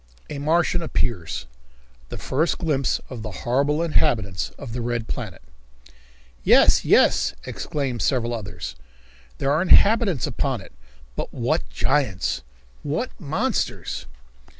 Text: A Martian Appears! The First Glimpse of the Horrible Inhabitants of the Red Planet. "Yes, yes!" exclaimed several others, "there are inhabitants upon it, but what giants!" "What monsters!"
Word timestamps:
A 0.31 0.39
Martian 0.39 0.81
Appears! 0.81 1.45
The 2.09 2.17
First 2.17 2.57
Glimpse 2.57 2.99
of 3.11 3.21
the 3.21 3.29
Horrible 3.45 3.83
Inhabitants 3.83 4.49
of 4.57 4.73
the 4.73 4.81
Red 4.81 5.07
Planet. 5.07 5.43
"Yes, 6.43 6.83
yes!" 6.83 7.35
exclaimed 7.45 8.01
several 8.01 8.33
others, 8.33 8.75
"there 9.37 9.51
are 9.51 9.61
inhabitants 9.61 10.25
upon 10.25 10.59
it, 10.59 10.73
but 11.15 11.31
what 11.31 11.69
giants!" 11.69 12.41
"What 12.81 13.11
monsters!" 13.21 14.07